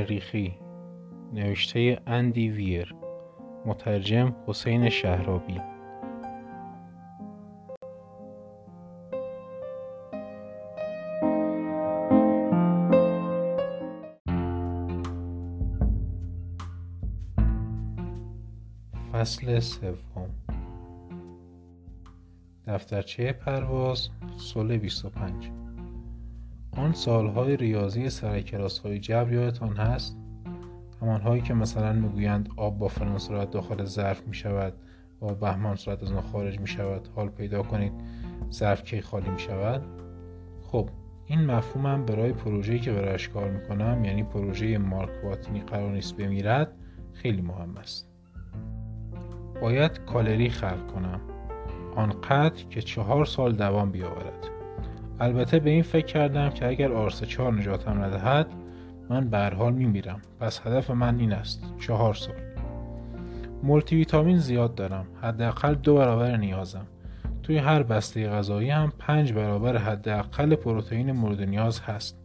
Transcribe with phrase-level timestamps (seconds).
[0.00, 0.54] مریخی
[1.32, 2.94] نوشته اندی ویر
[3.66, 5.60] مترجم حسین شهرابی.
[19.12, 20.30] فصل سوم.
[22.66, 25.59] دفترچه پرواز سال 25
[26.80, 30.18] آن سالهای ریاضی سر کلاس های جبر یادتان هست؟
[31.02, 34.72] همانهایی که مثلا می‌گویند آب با فلان صورت داخل ظرف می شود
[35.22, 37.92] و بهمان صورت از آن خارج می شود حال پیدا کنید
[38.50, 39.82] ظرف کی خالی می شود
[40.62, 40.88] خب
[41.26, 46.72] این مفهومم برای پروژه‌ای که برایش کار می‌کنم یعنی پروژه مارک واتنی قرار نیست بمیرد
[47.12, 48.08] خیلی مهم است.
[49.62, 51.20] باید کالری خلق کنم.
[51.96, 54.59] آنقدر که چهار سال دوام بیاورد.
[55.20, 58.46] البته به این فکر کردم که اگر آرس چهار نجاتم ندهد
[59.08, 60.20] من به حال میمیرم.
[60.40, 61.62] پس هدف من این است.
[61.80, 62.34] چهار سال.
[63.62, 65.06] مولتی ویتامین زیاد دارم.
[65.22, 66.86] حداقل دو برابر نیازم.
[67.42, 72.16] توی هر بسته غذایی هم پنج برابر حداقل پروتئین مورد نیاز هست.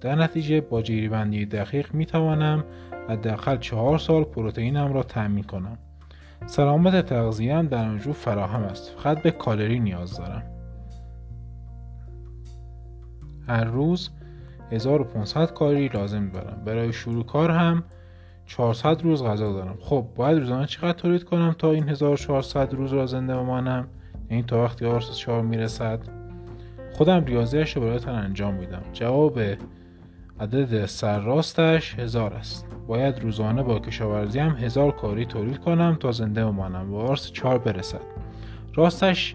[0.00, 2.64] در نتیجه با جیریبندی دقیق می توانم
[3.08, 5.78] حداقل چهار سال پروتئینم را تأمین کنم.
[6.46, 8.94] سلامت تغذیه در آنجو فراهم است.
[8.98, 10.57] فقط به کالری نیاز دارم.
[13.48, 14.10] هر روز
[14.72, 17.82] 1500 کالری لازم دارم برای شروع کار هم
[18.46, 19.78] 400 روز غذا دارم.
[19.80, 23.88] خب باید روزانه چقدر تولید کنم تا این 1400 روز را زنده بمانم؟
[24.28, 26.00] این تا وقتی آرس 4 می‌رسد
[26.92, 28.82] خودم ریاضیش رو برایتان انجام میدم.
[28.92, 29.40] جواب
[30.40, 32.66] عدد سرراستش هزار است.
[32.86, 37.58] باید روزانه با کشاورزی هم هزار کاری تولید کنم تا زنده بمانم و آرس چهار
[37.58, 38.00] برسد.
[38.74, 39.34] راستش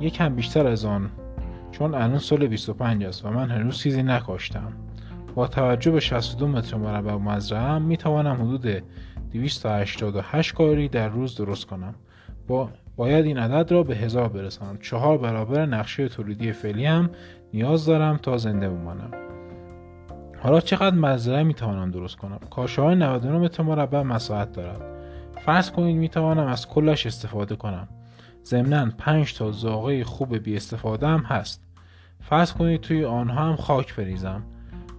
[0.00, 1.10] یکم بیشتر از آن
[1.72, 4.72] چون الان سال 25 است و من هنوز چیزی نکاشتم.
[5.34, 8.82] با توجه به 62 متر مربع مزرعه می توانم حدود
[9.32, 11.94] 288 کاری در روز درست کنم.
[12.48, 14.78] با باید این عدد را به هزار برسانم.
[14.78, 17.10] چهار برابر نقشه تولیدی فعلی هم
[17.54, 19.10] نیاز دارم تا زنده بمانم.
[20.42, 24.80] حالا چقدر مزرعه می توانم درست کنم؟ کاشه های 99 متر مربع مساحت دارد.
[25.44, 27.88] فرض کنید می توانم از کلش استفاده کنم.
[28.44, 31.67] ضمنا 5 تا زاغه خوب بی استفاده هم هست.
[32.20, 34.42] فرض کنید توی آنها هم خاک بریزم.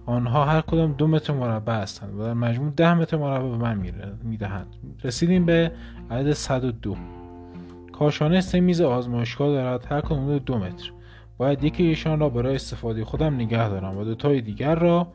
[0.06, 3.92] آنها هر کدام دو متر مربع هستند و در مجموع ده متر مربع به من
[4.22, 4.76] می‌دهند.
[5.04, 5.72] رسیدیم به
[6.10, 6.96] عدد 102
[7.92, 9.86] کاشانه سه میز آزمایشگاه دارد.
[9.90, 10.92] هر کدام دو متر.
[11.38, 15.06] باید یکی ایشان را برای استفاده خودم نگه دارم و دوتای دیگر را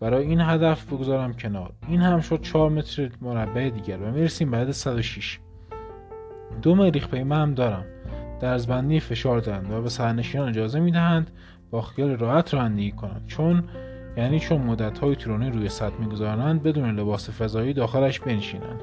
[0.00, 1.72] برای این هدف بگذارم کنار.
[1.88, 5.38] این هم شد 4 متر مربع دیگر و می‌رسیم به عدد 106
[6.62, 7.84] دو مریخ پیمه هم دارم.
[8.40, 11.30] درزبندی فشار دهند و به سرنشینان اجازه می‌دهند
[11.70, 13.24] با خیال راحت رانندگی کنند.
[13.26, 13.64] چون
[14.16, 18.80] یعنی چون مدت های طولانی روی سطح می‌گذارند بدون لباس فضایی داخلش بنشینند.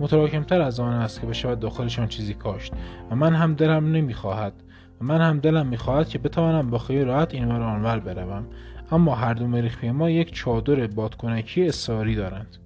[0.00, 2.72] متراکمتر از آن است که بشود داخلشان چیزی کاشت.
[3.10, 4.52] و من هم دلم نمی‌خواهد
[5.00, 8.46] و من هم دلم می‌خواهد که بتوانم با خیال راحت اینور آنور بروم.
[8.92, 12.56] اما هر دو مریخ یک چادر بادکنکی استعاری دارند.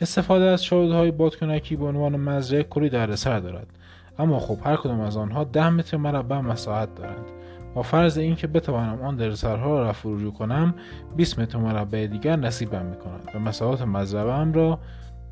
[0.00, 3.66] استفاده از چادرهای بادکنکی به عنوان مزرعه کلی دردسر دارد.
[4.18, 7.24] اما خب هر کدام از آنها ده متر مربع مساحت دارند.
[7.74, 10.74] با فرض اینکه بتوانم آن دردسرها را رجوع کنم
[11.16, 12.96] 20 متر مربع دیگر نصیبم می
[13.34, 14.78] و مساحت مزرعه را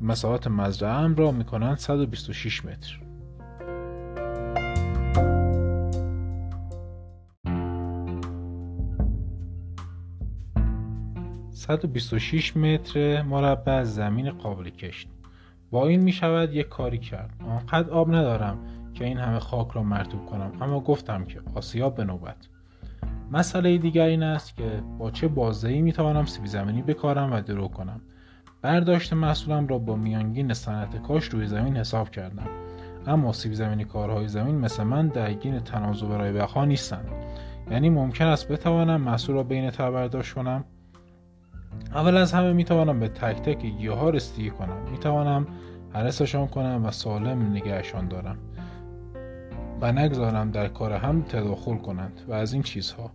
[0.01, 2.99] مساحت مزرعه را می کنند 126 متر.
[11.51, 15.07] 126 متر مربع زمین قابل کشت.
[15.71, 17.29] با این می شود یک کاری کرد.
[17.47, 18.57] آنقدر آب ندارم
[18.93, 20.51] که این همه خاک را مرتوب کنم.
[20.61, 22.47] اما گفتم که آسیاب به نوبت.
[23.31, 27.67] مسئله دیگر این است که با چه بازدهی می توانم سیب زمینی بکارم و درو
[27.67, 28.01] کنم.
[28.61, 32.47] برداشت محصولم را با میانگین صنعت کاش روی زمین حساب کردم.
[33.07, 37.09] اما سیب زمینی کارهای زمین مثل من درگین تنازع برای بخا نیستند.
[37.71, 40.65] یعنی ممکن است بتوانم محصول را بین تر برداشت کنم
[41.93, 44.77] اول از همه می‌توانم به تک تک گیاه ها رسیدگی کنم.
[44.91, 45.47] می‌توانم
[45.93, 48.37] حرسشان کنم و سالم نگهشان دارم.
[49.81, 53.11] و نگذارم در کار هم تداخل کنند و از این چیزها.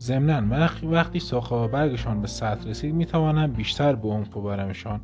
[0.00, 5.00] ضمنا وقتی ساخه و برگشان به سطح رسید می‌توانم بیشتر به عمق ببرمشان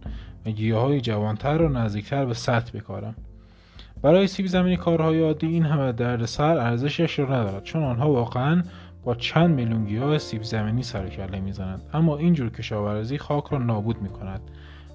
[0.46, 3.14] و گیاه های جوانتر را نزدیکتر به سطح بکارم.
[4.02, 7.62] برای سیب زمینی کارهای عادی این همه دردسر ارزشش را ندارد.
[7.62, 8.62] چون آنها واقعا
[9.08, 14.02] با چند میلیون گیاه سیب زمینی سر کله می‌زنند اما اینجور کشاورزی خاک را نابود
[14.02, 14.40] می کند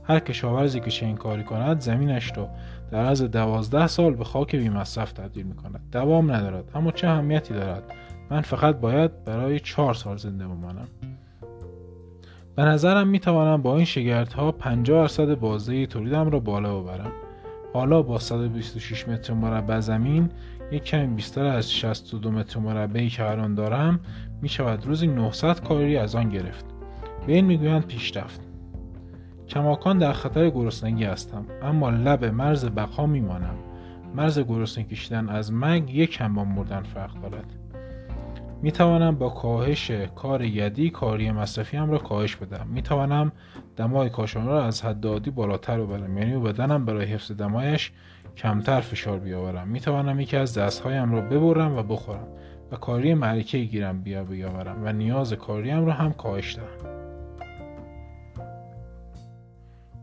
[0.04, 2.50] هر کشاورزی که چنین کاری کند زمینش را
[2.92, 7.08] در از دوازده سال به خاک بی مصرف تبدیل می کند دوام ندارد اما چه
[7.08, 7.84] اهمیتی دارد؟
[8.30, 10.88] من فقط باید برای چهار سال زنده بمانم.
[12.56, 17.12] به نظرم می‌توانم با این شگردها 50 درصد بازده تولیدم را بالا ببرم.
[17.74, 20.30] حالا با 126 متر مربع زمین
[20.72, 24.00] یک کمی بیشتر از 62 متر مربعی که الان دارم
[24.42, 26.66] می شود روزی 900 کالری از آن گرفت.
[27.28, 28.42] به این می‌گویند پیشرفت.
[29.48, 33.56] کماکان در خطر گرسنگی هستم اما لب مرز بقا میمانم.
[34.16, 37.46] مرز گرسنگی کشیدن از مرگ یک کم با مردن فرق دارد.
[38.64, 43.32] می توانم با کاهش کار یدی کاری مصرفی هم را کاهش بدم می توانم
[43.76, 47.92] دمای کاشان را از حد عادی بالاتر ببرم یعنی بدنم برای حفظ دمایش
[48.38, 49.68] کمتر فشار بیاورم.
[49.68, 52.28] می توانم یکی از دستهایم را ببرم و بخورم
[52.72, 56.94] و کاری معرکه گیرم بیا بیاورم و نیاز کاریم را هم کاهش دهم.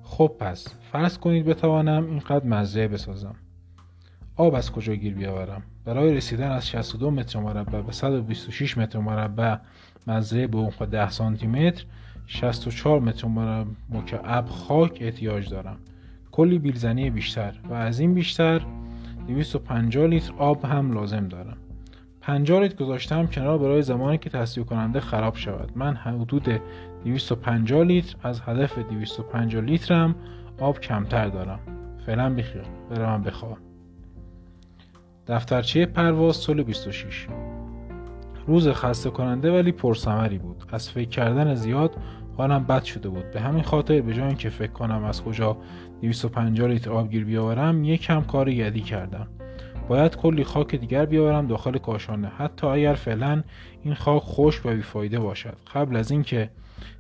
[0.03, 3.35] خب پس فرض کنید بتوانم اینقدر مزرعه بسازم.
[4.37, 9.57] آب از کجا گیر بیاورم؟ برای رسیدن از 62 متر مربع به 126 متر مربع
[10.07, 11.85] مزرعه به عمق 10 سانتی متر
[12.27, 13.29] 64 متر
[13.91, 15.79] مکعب خاک احتیاج دارم.
[16.41, 18.61] کلی بیلزنی بیشتر و از این بیشتر
[19.29, 21.57] 250 لیتر آب هم لازم دارم.
[22.21, 25.73] 50 لیتر گذاشتم کنار برای زمانی که تصدیق کننده خراب شود.
[25.75, 26.49] من حدود
[27.05, 30.15] 250 لیتر از هدف 250 لیترم
[30.59, 31.61] آب کمتر دارم.
[32.07, 32.63] فعلا بخیر.
[32.91, 33.57] برم بخوام
[35.27, 37.27] دفترچه پرواز سال 26
[38.47, 40.65] روز خسته کننده ولی پرسمری بود.
[40.73, 41.97] از فکر کردن زیاد
[42.41, 43.31] حالم بد شده بود.
[43.31, 45.57] به همین خاطر به جای اینکه فکر کنم از کجا
[46.03, 49.29] 250 لیتر آب گیر بیاورم کم کار یدی کردم.
[49.89, 52.29] باید کلی خاک دیگر بیاورم داخل کاشانه.
[52.29, 53.43] حتی اگر فعلا
[53.83, 55.57] این خاک خوش و بیفایده باشد.
[55.75, 56.51] قبل از اینکه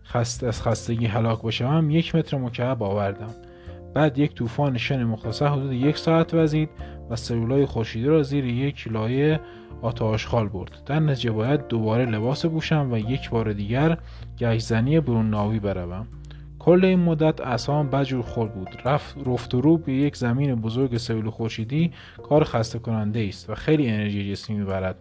[0.05, 3.35] خست از خستگی هلاک بشم یک متر مکعب آوردم.
[3.95, 6.71] بعد یک طوفان شن مختصر حدود یک ساعت وزید.
[7.11, 9.41] و سلولای خورشیدی را زیر یک لایه
[9.83, 10.83] آتاشخال برد.
[10.87, 13.99] در نتیجه باید دوباره لباس بوشم و یک بار دیگر
[14.39, 16.07] گشتزنی برون ناوی بروم.
[16.59, 18.69] کل این مدت اعصابم بجور خورد بود.
[18.85, 21.93] رفت رفت و رو به یک زمین بزرگ سلول خورشیدی
[22.23, 24.97] کار خسته کننده است و خیلی انرژی جسمی می‌برد.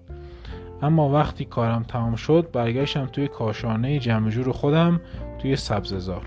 [0.81, 5.01] اما وقتی کارم تمام شد برگشتم توی کاشانه جمع خودم
[5.41, 6.25] توی سبززار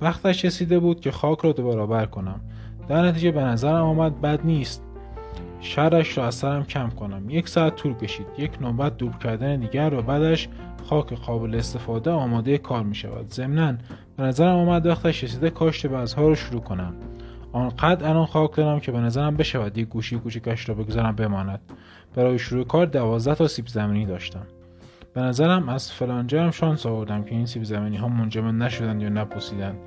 [0.00, 2.40] وقتش رسیده بود که خاک را دوباره بر کنم.
[2.88, 4.82] در نتیجه به نظرم آمد بد نیست.
[5.60, 7.30] شرش را از سرم کم کنم.
[7.30, 8.26] یک ساعت طول کشید.
[8.38, 10.48] یک نوبت دور کردن دیگر و بعدش
[10.84, 13.32] خاک قابل استفاده آماده کار می شود.
[13.32, 13.74] ضمنا
[14.16, 16.94] به نظرم آمد وقتش رسیده کاشت بذرها رو شروع کنم.
[17.52, 21.60] آنقدر الان خاک دارم که به نظرم بشود یک گوشی کوچکش را بگذارم بماند.
[22.14, 24.46] برای شروع کار دوازده تا سیب زمینی داشتم.
[25.14, 29.08] به نظرم از فلانجا هم شانس آوردم که این سیب زمینی ها منجمد نشدند یا
[29.08, 29.78] نپوسیدند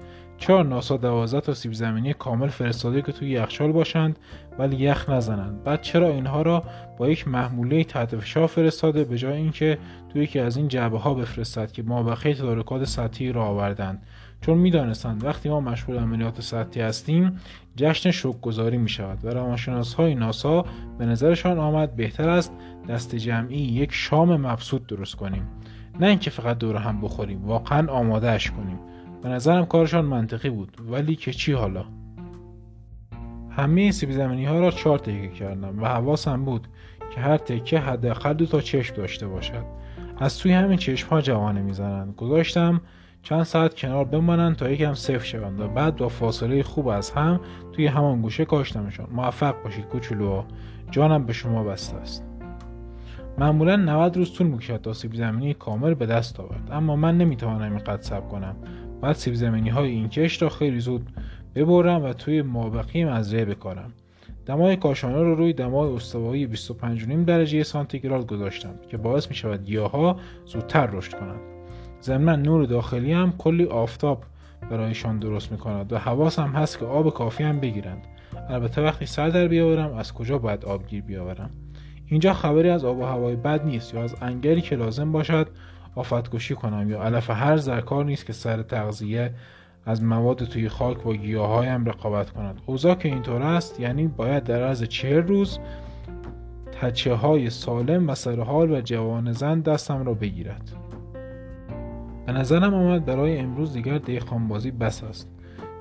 [0.42, 4.20] چهار ناسا دوازده تا سیب زمینی کامل فرستاده که توی یخچال باشند
[4.60, 5.64] ولی یخ نزنند.
[5.64, 6.64] بعد چرا اینها را
[6.98, 9.78] با یک محموله تحت فشار فرستاده؟ به جای اینکه
[10.10, 14.04] توی یکی از این جعبه ها بفرستد که مابقی تدارکات سطحی را آوردند.
[14.42, 17.40] چون می‌دانستند وقتی ما مشغول عملیات سطحی هستیم
[17.76, 20.66] جشن شکرگزاری می شود و روانشناس های ناسا
[20.98, 22.54] به نظرشان آمد بهتر است
[22.90, 25.48] دست جمعی یک شام مبسوط درست کنیم.
[26.00, 28.80] نه اینکه فقط دور هم بخوریم واقعا آمادهش کنیم.
[29.22, 31.86] به نظرم کارشان منطقی بود ولی که چی حالا؟
[33.50, 36.68] همه سیب زمینی ها را چهار تکه کردم و حواسم بود
[37.16, 39.66] که هر تکه حداقل دو تا چشم داشته باشد.
[40.20, 42.82] از توی همین چشم ها جوانه می‌زنند گذاشتم
[43.24, 47.40] چند ساعت کنار بمانند تا یکم صفر شوند و بعد با فاصله خوب از هم
[47.74, 49.08] توی همان گوشه کاشتمشان.
[49.12, 50.46] موفق باشید کوچولوها
[50.92, 52.25] جانم به شما بسته است.
[53.38, 57.72] معمولا 90 روز طول می‌کشد تا سیب زمینی کامل به دست آورد اما من نمی‌توانم
[57.72, 58.56] اینقدر صبر کنم.
[59.01, 61.08] بعد سیب زمینی های این کش را خیلی زود
[61.55, 63.93] ببرم و توی مابقی مزرعه بکارم.
[64.46, 66.63] دمای کاشانه رو روی دمای استوایی 25.5
[67.27, 71.41] درجه سانتیگراد گذاشتم که باعث می شود گیاها زودتر رشد کنند.
[72.01, 74.24] ضمنا نور داخلی هم کلی آفتاب
[74.70, 78.08] برایشان درست می کند و حواسم هست که آب کافی هم بگیرند.
[78.50, 81.50] البته وقتی سر در بیاورم از کجا باید آبگیر بیاورم؟
[82.05, 85.48] اینجا خبری از آب و هوای بد نیست یا از انگلی که لازم باشد
[85.95, 86.89] آفتگوشی کنم.
[86.89, 89.33] یا علف هر زرکار نیست که سر تغذیه
[89.86, 92.62] از مواد توی خاک با گیاهایم رقابت کند.
[92.65, 95.60] اوضاع که اینطور است یعنی باید در عرض چهر روز
[96.71, 100.71] تچه های سالم و سرحال و جوان زن دستم را بگیرد.
[102.25, 105.29] به نظرم آمد برای امروز دیگر دیخانبازی بس است.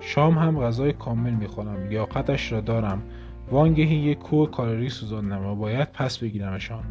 [0.00, 1.88] شام هم غذای کامل می‌خورم.
[1.88, 3.02] لیاقتش را دارم.
[3.50, 6.84] وانگهی یک کوه کالری سوزاندم و باید پس بگیرمشان.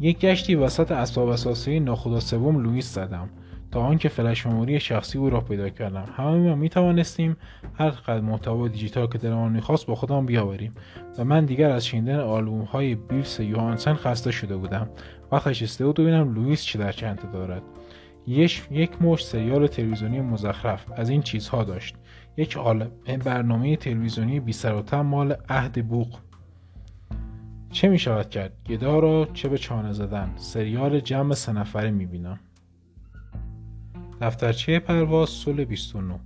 [0.00, 3.28] یک گشتی وسط اسباب اساسی ناخدا سوم لوئیس زدم.
[3.70, 6.04] تا آنکه فلش مموری شخصی او را پیدا کردم.
[6.16, 7.36] همه ما می توانستیم
[7.74, 10.74] هر قدر محتوا دیجیتال که دلمان می‌خواست با خودم بیاوریم.
[11.18, 14.88] و من دیگر از شنیدن آلبوم های بیلس یوهانسن خسته شده بودم.
[15.32, 17.62] وقتش رسیده بود ببینم لوئیس چه در چنته دارد.
[18.26, 20.86] یک مش سریال تلویزیونی مزخرف.
[20.96, 21.96] از این چیزها داشت.
[22.36, 22.58] یک
[23.24, 26.18] برنامه تلویزیونی بی سر مال عهد بوق.
[27.76, 32.06] چه می شود کرد؟ گدا را چه به چانه زدن؟ سریال جمع سه نفره می
[32.06, 32.38] بینم.
[34.20, 36.20] دفترچه پرواز سال 29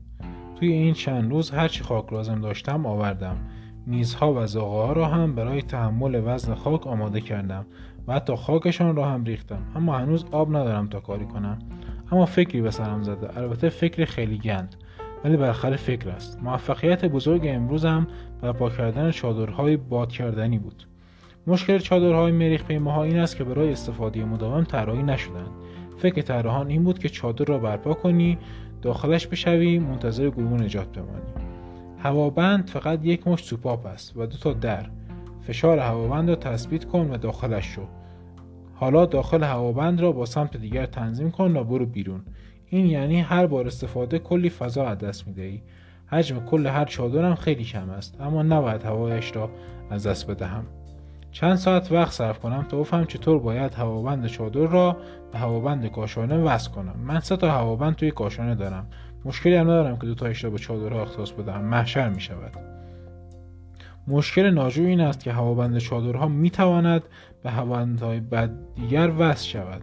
[0.59, 3.37] توی این چند روز هرچی خاک لازم داشتم آوردم.
[3.87, 7.67] میزها و زاغه را هم برای تحمل وزن خاک آماده کردم
[8.07, 9.63] و حتی خاکشان را هم ریختم.
[9.77, 11.59] اما هنوز آب ندارم تا کاری کنم.
[12.13, 13.39] اما فکری به سرم زده.
[13.39, 14.77] البته فکر خیلی گند.
[15.25, 16.43] ولی بالاخره فکر است.
[16.43, 18.07] موفقیت بزرگ امروزم
[18.41, 20.90] برپا کردن چادرهای باد کردنی بود.
[21.51, 25.51] مشکل چادرهای مریخ پیماها این است که برای استفاده مداوم طراحی نشدند
[25.99, 28.39] فکر طراحان این بود که چادر را برپا کنی
[28.83, 31.33] داخلش بشوی منتظر گروه نجات بمانی.
[31.99, 34.87] هوابند فقط یک مشت سوپاپ است و دو تا در.
[35.43, 37.83] فشار هوابند را تثبیت کن و داخلش شو.
[38.75, 42.21] حالا داخل هوابند را با سمت دیگر تنظیم کن و برو بیرون.
[42.67, 45.63] این یعنی هر بار استفاده کلی فضا از دست می‌دهی.
[46.07, 49.51] حجم کل هر چادرم خیلی کم است اما نباید هوایش را
[49.91, 50.67] از دست بدهم.
[51.33, 54.97] چند ساعت وقت صرف کنم تا بفهم چطور باید هوابند چادر را
[55.33, 56.97] به هوابند کاشانه وصل کنم.
[57.07, 58.87] من سه تا هوابند توی کاشانه دارم.
[59.25, 61.65] مشکلی هم ندارم که دو تایش را به چادرها اختصاص بدهم.
[61.65, 62.53] محشر می شود.
[64.09, 67.03] مشکل ناجو این است که هوابند چادرها می تواند
[67.43, 69.83] به هوابندهای بعد دیگر وصل شود.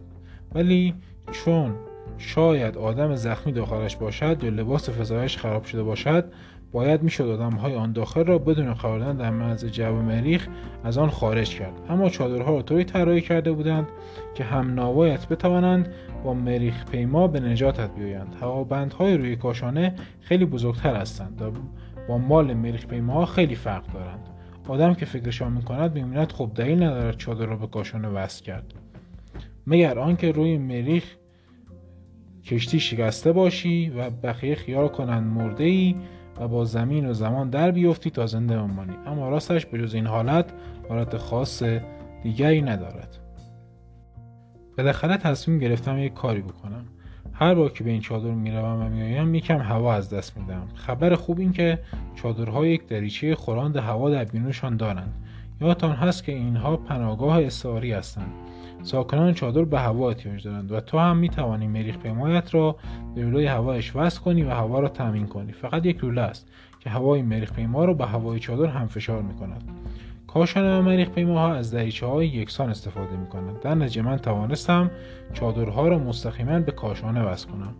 [0.54, 0.94] ولی
[1.32, 1.74] چون
[2.18, 6.32] شاید آدم زخمی داخلش باشد یا لباس فضایش خراب شده باشد
[6.72, 10.48] باید می‌شد آدم های آن داخل را بدون قرار در مرز جو مریخ
[10.84, 11.72] از آن خارج کرد.
[11.88, 13.88] اما چادرها را طوری طراحی کرده بودند
[14.34, 15.88] که هم نوایت بتوانند
[16.24, 18.36] با مریخ پیما به نجاتت بیایند.
[18.40, 21.50] هوابندهای روی کاشانه خیلی بزرگتر هستند و
[22.08, 24.28] با مال مریخ پیماها خیلی فرق دارند.
[24.68, 28.74] آدم که فکرشان می‌کند می‌بیند خب دلیل ندارد چادر را به کاشانه وصل کرد.
[29.66, 31.04] مگر آنکه روی مریخ
[32.44, 35.94] کشتی شکسته باشی و بقیه خیال کنند مرده ای
[36.40, 40.06] و با زمین و زمان در بیفتی تا زنده بمانی اما راستش به جز این
[40.06, 40.52] حالت
[40.88, 41.62] حالت خاص
[42.22, 43.18] دیگری ندارد.
[44.78, 46.84] بالاخره تصمیم گرفتم یک کاری بکنم.
[47.32, 50.68] هر بار که به این چادر می‌روم و میآیم یکم هوا از دست میدم.
[50.74, 51.78] خبر خوب این که
[52.14, 55.12] چادرها یک دریچه خوراند هوا در بینوشان دارند.
[55.60, 58.32] یادتان هست که اینها پناهگاه استعاری هستند.
[58.82, 62.76] ساکنان چادر به هوا احتیاج دارند و تو هم می توانی مریخ پیمایت را
[63.14, 65.52] به لوله هوایش وصل کنی و هوا را تامین کنی.
[65.52, 66.48] فقط یک لوله است
[66.80, 69.62] که هوای مریخ پیما را به هوای چادر هم فشار می کند
[70.26, 74.90] کاشان و مریخ پیماها از دریچه های یکسان استفاده می کنند در نتیجه من توانستم
[75.32, 77.74] چادرها را مستقیما به کاشانه وصل کنم.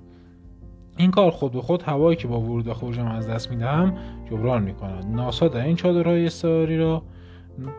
[0.97, 3.95] این کار خود به خود هوایی که با ورود و خروجم از دست می دهم
[4.31, 7.03] جبران می کند ناسا در این چادرهای استعاری را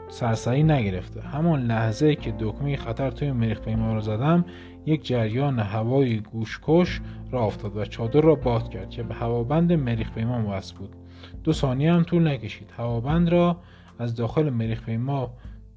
[0.10, 1.22] سرسری نگرفته.
[1.22, 4.46] همان لحظه که دکمه خطر توی مریخ پیما رو زدم
[4.86, 10.12] یک جریان هوای گوشکش را افتاد و چادر را باد کرد که به هوابند مریخ
[10.12, 10.96] پیما وصل بود.
[11.44, 12.72] دو ثانیه هم طول نکشید.
[12.78, 13.58] هوابند را
[14.00, 15.34] از داخل مریخ پیما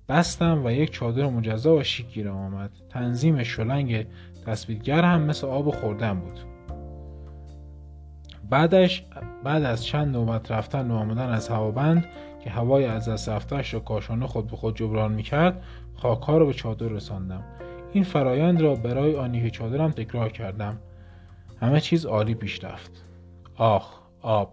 [0.09, 2.71] بستم و یک چادر مجزا و شیک گیرم آمد.
[2.91, 4.07] تنظیم شلنگ
[4.47, 6.39] تصویرگر هم مثل آب خوردن بود.
[8.51, 9.05] بعدش
[9.45, 12.05] بعد از چند نوبت رفتن و آمدن از هوابند
[12.45, 15.63] که هوای از دست رفتهش را کاشانه خود به خود جبران می‌کرد
[15.95, 17.45] خاکها را به چادر رساندم.
[17.93, 20.79] این فرایند را برای آنیه چادرم تکرار کردم.
[21.61, 23.05] همه چیز عالی پیش رفت.
[23.57, 24.53] آخ آب.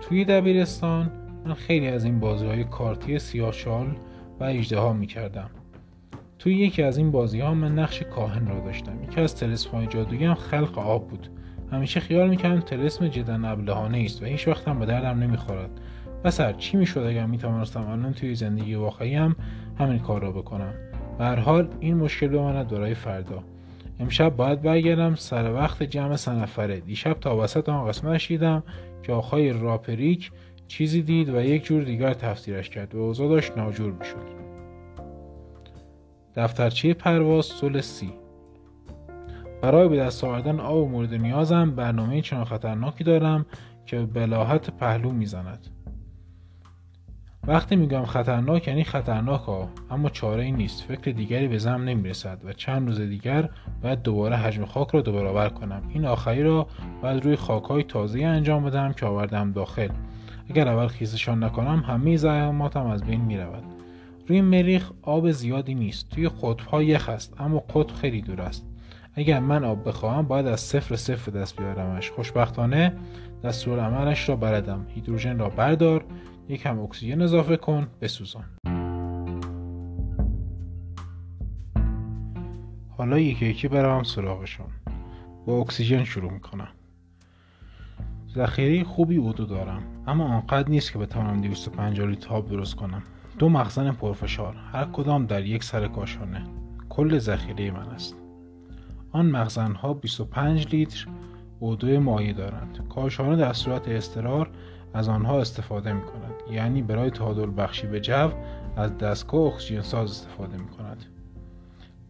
[0.00, 1.10] توی دبیرستان
[1.44, 3.96] من خیلی از این بازی های کارتی سیاهشال
[4.40, 5.50] و اجده ها می کردم.
[6.38, 9.04] توی یکی از این بازی ها من نقش کاهن را داشتم.
[9.04, 11.28] یکی از تلسم های جادویی هم خلق آب بود.
[11.72, 15.70] همیشه خیال می‌کردم تلسم جدا ابلهانه است و هیچ وقت هم به دردم نمی‌خورد.
[16.28, 19.36] سر چی می‌شد اگر می‌توانستم الان توی زندگی واقعی هم
[19.78, 20.72] همین کار را بکنم؟
[21.18, 23.42] به هر حال این مشکل بماند برای فردا.
[24.00, 28.62] امشب باید برگردم سر وقت جمع سنفره دیشب تا وسط آن قسمتش دیدم
[29.02, 30.30] که آقای راپریک
[30.68, 32.94] چیزی دید و یک جور دیگر تفسیرش کرد.
[32.94, 34.40] و اوضاع داشت ناجور می‌شد.
[36.36, 38.12] دفترچه پرواز سل سی.
[39.62, 43.46] برای به دست آوردن آب مورد نیازم برنامه چنان خطرناکی دارم
[43.86, 45.66] که بلاحت پهلو می‌زند.
[47.46, 50.82] وقتی میگم خطرناک یعنی خطرناک ها اما چاره ای نیست.
[50.82, 53.48] فکر دیگری به زم نمی‌رسد و چند روز دیگر
[53.82, 55.82] باید دوباره حجم خاک را دو برابر کنم.
[55.88, 56.66] این آخری را
[57.02, 59.88] باید روی خاک های تازه انجام بدم که آوردم داخل.
[60.50, 63.64] اگر اول خیزشان نکنم همه زحماتم از بین می‌رود.
[64.26, 66.10] روی مریخ آب زیادی نیست.
[66.10, 68.69] توی قطب یخ است اما قطب خیلی دور است.
[69.14, 72.10] اگر من آب بخواهم باید از صفر صفر دست بیارمش.
[72.10, 72.92] خوشبختانه
[73.44, 74.86] دستور عملش را بردم.
[74.88, 76.04] هیدروژن را بردار
[76.48, 78.44] یکم اکسیژن اضافه کن بسوزان.
[82.88, 84.66] حالا یکی یکی بروم سراغشون
[85.46, 86.68] با اکسیژن شروع می‌کنم.
[88.34, 93.02] ذخیره خوبی اودو دارم اما آنقدر نیست که بتوانم 250 لیتر آب درست کنم.
[93.38, 96.44] دو مخزن پرفشار هر کدام در یک سر کاشانه.
[96.88, 98.19] کل ذخیره من است.
[99.12, 101.06] آن مخزن ها 25 لیتر
[101.60, 102.88] اودو مایع دارند.
[102.88, 104.50] کاشانه در صورت استرار
[104.94, 108.30] از آنها استفاده می کند یعنی برای تعادل بخشی به جو
[108.76, 111.04] از دستگاه اکسیژن ساز استفاده می کند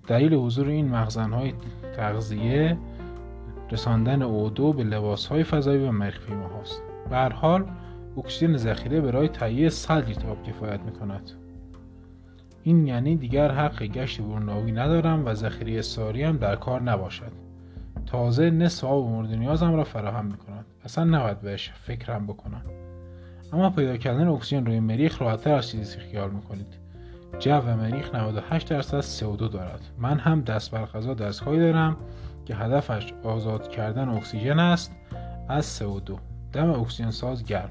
[0.06, 1.54] دلیل حضور این مخزن های
[1.96, 2.78] تغذیه
[3.70, 7.66] رساندن اودو به لباس های فضایی و مریخ هاست به هر حال
[8.16, 11.30] اکسیژن ذخیره برای تهیه 100 لیتر آب کفایت می کند
[12.62, 17.32] این یعنی دیگر حق گشت بروناوی ندارم و ذخیره ساری هم در کار نباشد.
[18.06, 22.62] تازه نصف آب مورد نیازم را فراهم می کند اصلا نباید بهش فکرم بکنم.
[23.52, 26.66] اما پیدا کردن اکسیژن روی مریخ راحتتر از چیزی که خیال می‌کنید.
[27.38, 29.80] جو مریخ 98 درصد CO2 دارد.
[29.98, 31.96] من هم دست بر غذا دستگاهی دارم
[32.44, 34.92] که هدفش آزاد کردن اکسیژن است
[35.48, 36.12] از CO2
[36.52, 37.70] دم اکسیژن ساز گرم.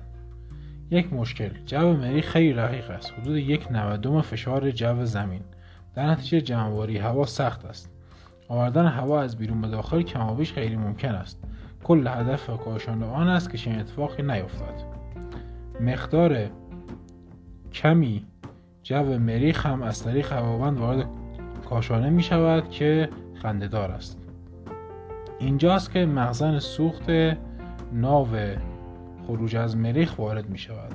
[0.92, 1.50] یک مشکل.
[1.66, 3.14] جو مریخ خیلی رقیق است.
[3.14, 5.42] حدود یک نودم فشار جو زمین.
[5.96, 7.90] در نتیجه جمعواری هوا سخت است.
[8.48, 11.40] آوردن هوا از بیرون به داخل کمابیش خیلی ممکن است.
[11.84, 14.84] کل هدف کاشانه آن است که چنین اتفاقی نیفتد
[15.82, 16.50] مقدار
[17.74, 18.26] کمی
[18.84, 21.06] جو مریخ هم از طریق هواوند وارد
[21.70, 23.10] کاشانه می شود که
[23.42, 24.20] خندهدار است.
[25.40, 27.10] اینجاست که مخزن سوخت
[27.94, 28.28] ناو
[29.30, 30.94] خروج از مریخ وارد می شود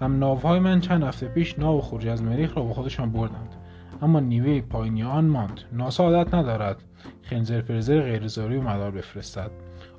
[0.00, 3.54] هم ناوهای من چند هفته پیش ناو خروج از مریخ را با خودشان بردند.
[4.02, 5.60] اما نیوه پایینی آن ماند.
[5.72, 6.76] ناسا عادت ندارد
[7.22, 9.50] خنزر پرزر غیرزاری و مدار بفرستد.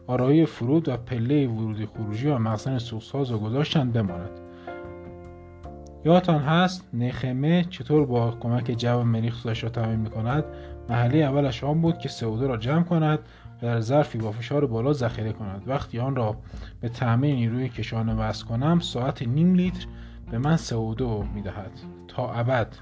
[0.07, 4.39] آرایی فرود و پله ورودی خروجی و مخزن سوختساز و گذاشتند بماند.
[6.05, 10.43] یادتان هست نخمه چطور با کمک جو مریخ خودش را تعمین می کند
[10.89, 13.19] محله اولش آن بود که سعوده را جمع کند.
[13.62, 16.38] در ظرفی با فشار بالا ذخیره کند وقتی آن را
[16.82, 19.86] به تعمین نیروی کشانه وصل کنم ساعت نیم لیتر
[20.32, 21.02] به من CO2
[21.36, 21.72] می‌دهد.
[22.08, 22.76] تا ابد.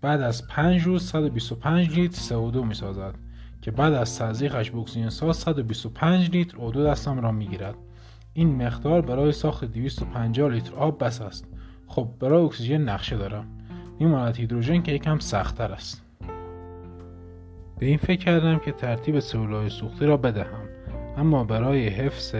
[0.00, 3.14] بعد از 5 روز 125 لیتر CO2 می سازد
[3.62, 7.74] که بعد از تزریقش به اکسیژن ساز 125 لیتر او دستم را می‌گیرد.
[8.34, 11.46] این مقدار برای ساخت 250 لیتر آب بس است.
[11.86, 13.46] خب برای اکسیژن نقشه دارم.
[13.98, 16.03] میماند هیدروژن که یکم سختتر است.
[17.84, 20.68] به این فکر کردم که ترتیب سلولهای سوختی را بدهم.
[21.16, 22.34] اما برای حفظ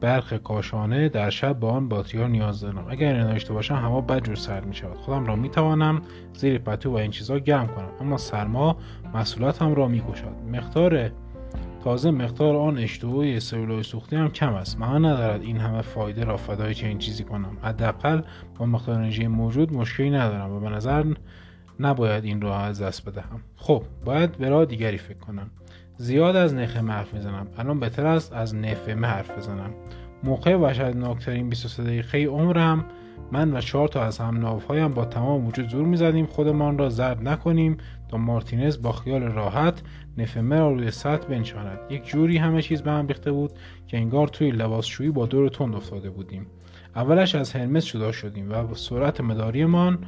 [0.00, 2.86] برق کاشانه در شب با آن باتری ها نیاز دارم.
[2.88, 4.96] اگر این داشته باشم هوا بدجور سرد می شود.
[4.96, 6.02] خودم را می توانم
[6.34, 7.88] زیر پتو و این چیزها گرم کنم.
[8.00, 8.76] اما سرما
[9.14, 10.52] مسئولیتم را می کشد.
[10.52, 11.10] مقدار
[11.84, 14.80] تازه مقدار آن اشتهای سلولای سوختی هم کم است.
[14.80, 17.56] معنا ندارد این همه فایده را فدای چنین چیزی کنم.
[17.62, 18.22] حداقل
[18.58, 21.04] با مقدار انرژی موجود مشکلی ندارم و به نظر
[21.80, 23.40] نباید این را از دست بدهم.
[23.56, 25.50] خب باید به راه دیگری فکر کنم.
[25.96, 27.46] زیاد از نخمه حرف می‌زنم.
[27.58, 29.70] الان بهتر است از نفمه حرف بزنم.
[30.24, 32.84] موقع وحشتناکترین 23 دقیقه عمرم
[33.32, 36.26] من و چهار تا از هم ناوهایم با تمام وجود زور می‌زدیم.
[36.26, 37.76] خودمان را زرد نکنیم
[38.08, 39.82] تا مارتینز با خیال راحت
[40.18, 41.78] نفمه را روی سطح بنشاند.
[41.90, 43.52] یک جوری همه چیز به هم ریخته بود
[43.86, 46.46] که انگار توی لباسشویی با دور تند افتاده بودیم.
[46.96, 49.98] اولش از هرمس جدا شدیم و با سرعت مداریمان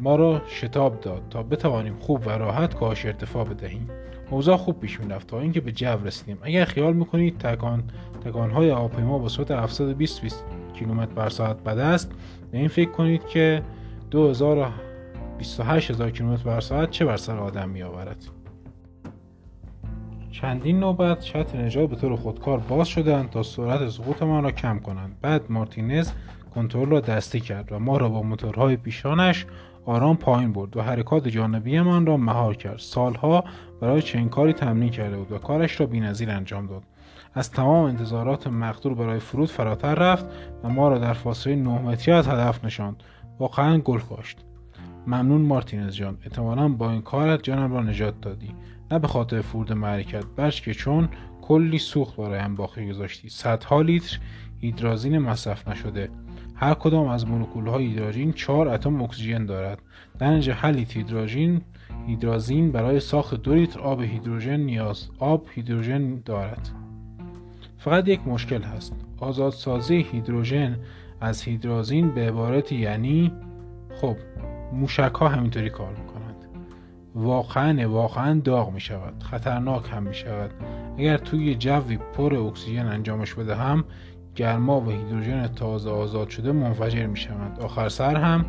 [0.00, 3.88] ما را شتاب داد تا بتوانیم خوب و راحت کاهش ارتفاع بدهیم.
[4.30, 6.38] اوضاع خوب پیش می‌رفت تا اینکه به جو رسیدیم.
[6.42, 7.84] اگر خیال می‌کنید تکان
[8.24, 12.12] تکانهای هواپیما با سرعت 720 کیلومتر بر ساعت بد است
[12.50, 13.62] به این فکر کنید که
[14.10, 18.24] 2028 هزار کیلومتر بر ساعت چه بر سر آدم می آورد
[20.30, 25.16] چندین نوبت شط نجات به طور خودکار باز شدند تا سرعت سقوطمان را کم کنند.
[25.22, 26.12] بعد مارتینز
[26.54, 29.46] کنترل را دستی کرد و ما را با موتورهای پیشانش
[29.86, 32.78] آرام پایین برد و حرکات جانبیمان را مهار کرد.
[32.78, 33.44] سالها
[33.80, 36.82] برای چنین کاری تمرین کرده بود و کارش را بینظیر انجام داد.
[37.34, 40.26] از تمام انتظارات مقدور برای فرود فراتر رفت
[40.62, 43.02] و ما را در فاصله 9 متری از هدف نشاند.
[43.38, 44.38] واقعا گل کاشت.
[45.06, 46.18] ممنون مارتینز جان.
[46.22, 48.54] احتمالا با این کارت جانم را نجات دادی.
[48.90, 51.08] نه به خاطر فرود معرکت بلکه چون
[51.42, 53.28] کلی سوخت برایم باقی گذاشتی.
[53.28, 54.18] صدها لیتر
[54.60, 56.10] هیدرازین مصرف نشده.
[56.54, 59.82] هر کدام از مولکول های هیدروژن 4 اتم اکسیژن دارد.
[60.18, 61.60] در نتیجه لیتر هیدروژن
[62.06, 66.70] هیدرازین برای ساخت دو لیتر آب هیدروژن نیاز آب هیدروژن دارد.
[67.78, 68.94] فقط یک مشکل هست.
[69.18, 70.78] آزادسازی هیدروژن
[71.20, 73.32] از هیدرازین به عبارت یعنی
[74.00, 74.16] خب
[74.72, 76.14] موشک ها همینطوری کار می‌کنند.
[77.14, 80.50] واقعا واقعا داغ می شود خطرناک هم می شود
[80.98, 83.84] اگر توی جوی پر اکسیژن انجامش بدهم
[84.34, 88.44] گرما و هیدروژن تازه آزاد شده منفجر می شوند آخر سر هم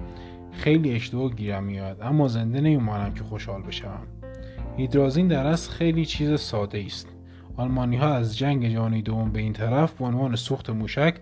[0.51, 4.07] خیلی اشتباه گیرم میاد اما زنده نمیمانم که خوشحال بشوم.
[4.77, 7.07] هیدرازین در اصل خیلی چیز ساده است
[7.57, 11.15] آلمانی ها از جنگ جهانی دوم به این طرف به عنوان سوخت موشک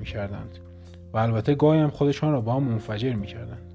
[0.00, 0.58] می کردند
[1.12, 3.72] و البته گاهی خودشان را با هم منفجر می کردند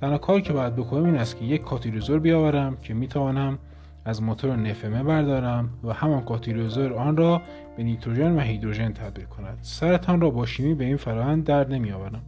[0.00, 3.58] تنها کاری که باید بکنم این است که یک کاتیلیزور بیاورم که می توانم
[4.04, 7.42] از موتور نفمه بردارم و همان کاتیلیزور آن را
[7.76, 9.58] به نیتروژن و هیدروژن تبدیل کند.
[9.62, 12.22] سرتان را با شیمی به این فرآیند درد نمیآورم.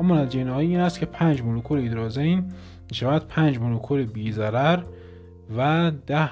[0.00, 2.44] اما نتیجه این است که 5 مولکول هیدروژن
[2.90, 4.82] می‌شود 5 مولکول بیزرر
[5.56, 6.30] و 10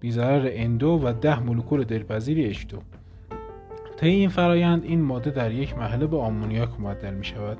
[0.00, 2.64] بیزرر اندو و 10 مولکول دلپذیر اچ
[3.96, 7.58] طی این فرایند این ماده در یک مرحله به آمونیاک مبدل می شود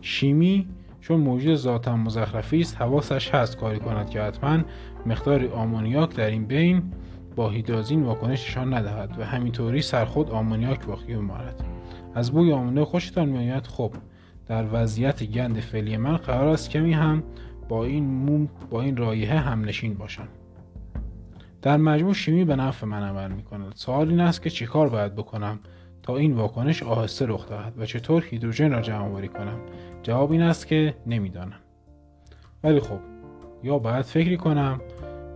[0.00, 0.68] شیمی
[1.00, 4.58] چون موجود ذاتا مزخرفی است حواسش هست کاری کند که حتما
[5.06, 6.82] مقدار آمونیاک در این بین
[7.36, 11.64] با هیدرازین واکنششان ندهد و همینطوری سرخود آمونیاک باقی بماند
[12.14, 13.66] از بوی آمونیاک خوشتان میآید.
[13.66, 13.92] خب
[14.46, 17.22] در وضعیت گند فعلی من قرار است کمی هم
[17.68, 20.28] با این موم با این رایحه هم نشین باشم.
[21.62, 25.14] در مجموع شیمی به نفع من عمل می کند سوال این است که چیکار باید
[25.14, 25.58] بکنم
[26.02, 29.58] تا این واکنش آهسته رخ دهد و چطور هیدروژن را جمع آوری کنم؟
[30.02, 31.60] جواب این است که نمی‌دانم.
[32.64, 32.98] ولی خب
[33.62, 34.80] یا باید فکری کنم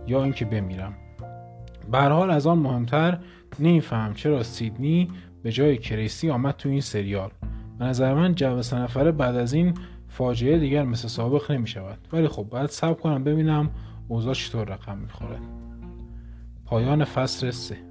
[0.09, 0.93] یا اینکه بمیرم.
[1.91, 3.17] به حال از آن مهمتر
[3.59, 5.07] نمیفهم چرا سیدنی
[5.43, 7.29] به جای کریسی آمد تو این سریال.
[7.79, 9.73] به نظر من جو سه نفره بعد از این
[10.07, 13.69] فاجعه دیگر مثل سابق نمی شود ولی خب باید صبر کنم ببینم
[14.07, 15.39] اوضاع چطور رقم می‌خوره.
[16.65, 17.88] پایان فصل سه.